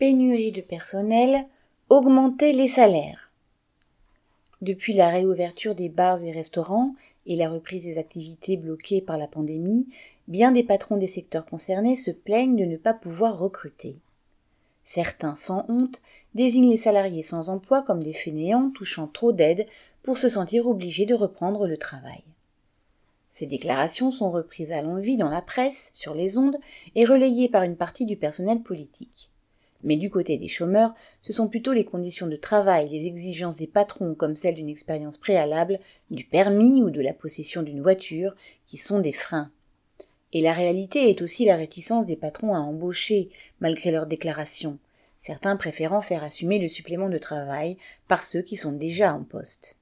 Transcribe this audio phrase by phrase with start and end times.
[0.00, 1.44] Pénurie de personnel,
[1.90, 3.30] augmenter les salaires.
[4.62, 6.94] Depuis la réouverture des bars et restaurants
[7.26, 9.86] et la reprise des activités bloquées par la pandémie,
[10.26, 13.96] bien des patrons des secteurs concernés se plaignent de ne pas pouvoir recruter.
[14.86, 16.00] Certains, sans honte,
[16.34, 19.66] désignent les salariés sans emploi comme des fainéants touchant trop d'aide
[20.02, 22.22] pour se sentir obligés de reprendre le travail.
[23.28, 26.56] Ces déclarations sont reprises à l'envi dans la presse, sur les ondes,
[26.94, 29.30] et relayées par une partie du personnel politique.
[29.82, 33.66] Mais du côté des chômeurs, ce sont plutôt les conditions de travail, les exigences des
[33.66, 35.78] patrons comme celles d'une expérience préalable,
[36.10, 38.34] du permis ou de la possession d'une voiture,
[38.66, 39.50] qui sont des freins.
[40.32, 43.30] Et la réalité est aussi la réticence des patrons à embaucher,
[43.60, 44.78] malgré leurs déclarations,
[45.18, 47.76] certains préférant faire assumer le supplément de travail
[48.06, 49.76] par ceux qui sont déjà en poste.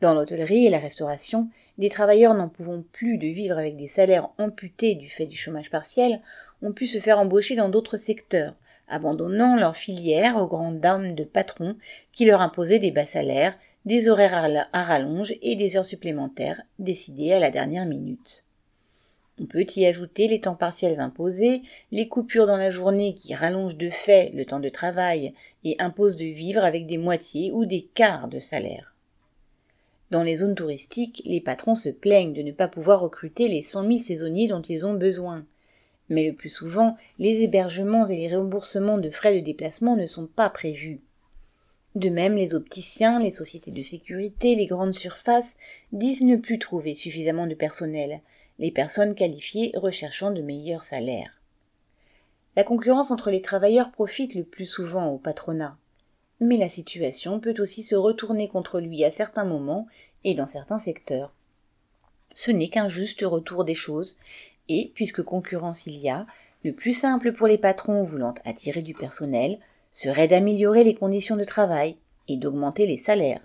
[0.00, 4.28] Dans l'hôtellerie et la restauration, des travailleurs n'en pouvant plus de vivre avec des salaires
[4.38, 6.20] amputés du fait du chômage partiel
[6.62, 8.54] ont pu se faire embaucher dans d'autres secteurs,
[8.88, 11.76] abandonnant leur filière aux grandes dames de patrons
[12.12, 17.32] qui leur imposaient des bas salaires, des horaires à rallonge et des heures supplémentaires décidées
[17.32, 18.44] à la dernière minute.
[19.40, 23.76] On peut y ajouter les temps partiels imposés, les coupures dans la journée qui rallongent
[23.76, 27.88] de fait le temps de travail et imposent de vivre avec des moitiés ou des
[27.94, 28.94] quarts de salaire.
[30.12, 33.82] Dans les zones touristiques, les patrons se plaignent de ne pas pouvoir recruter les cent
[33.82, 35.44] mille saisonniers dont ils ont besoin.
[36.08, 40.26] Mais le plus souvent, les hébergements et les remboursements de frais de déplacement ne sont
[40.26, 41.00] pas prévus.
[41.94, 45.56] De même, les opticiens, les sociétés de sécurité, les grandes surfaces
[45.92, 48.20] disent ne plus trouver suffisamment de personnel,
[48.58, 51.40] les personnes qualifiées recherchant de meilleurs salaires.
[52.56, 55.76] La concurrence entre les travailleurs profite le plus souvent au patronat.
[56.40, 59.86] Mais la situation peut aussi se retourner contre lui à certains moments
[60.24, 61.32] et dans certains secteurs.
[62.34, 64.16] Ce n'est qu'un juste retour des choses,
[64.68, 66.26] et, puisque concurrence il y a,
[66.64, 69.58] le plus simple pour les patrons voulant attirer du personnel
[69.90, 73.42] serait d'améliorer les conditions de travail et d'augmenter les salaires.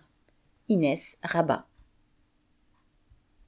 [0.70, 1.69] Inès Rabat.